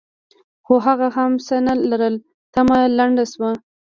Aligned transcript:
خو 0.65 0.73
هغه 0.87 1.07
هم 1.17 1.31
څه 1.47 1.55
نه 1.65 1.73
لرل؛ 1.89 2.15
تمه 2.53 2.77
لنډه 2.97 3.25
شوه. 3.31 3.51